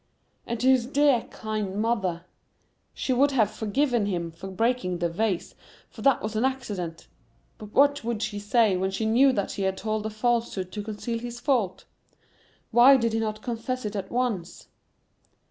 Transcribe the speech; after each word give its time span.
and 0.47 0.59
to 0.59 0.67
his 0.67 0.87
dear, 0.87 1.21
kind 1.29 1.79
mother. 1.79 2.25
She 2.91 3.13
would 3.13 3.29
have 3.33 3.51
forgiven 3.51 4.07
him 4.07 4.31
for 4.31 4.47
breaking 4.47 4.97
the 4.97 5.09
vase, 5.09 5.53
for 5.91 6.01
that 6.01 6.23
was 6.23 6.35
an 6.35 6.43
accident. 6.43 7.07
But 7.59 7.71
what 7.75 8.03
would 8.03 8.23
she 8.23 8.39
say, 8.39 8.75
when 8.75 8.89
she 8.89 9.05
knew 9.05 9.31
that 9.33 9.51
he 9.51 9.61
had 9.61 9.77
told 9.77 10.03
a 10.07 10.09
falsehood 10.09 10.71
to 10.71 10.81
conceal 10.81 11.19
his 11.19 11.39
fault? 11.39 11.85
Why 12.71 12.97
did 12.97 13.13
he 13.13 13.19
not 13.19 13.43
confess 13.43 13.85
it 13.85 13.95
at 13.95 14.09
once? 14.11 14.69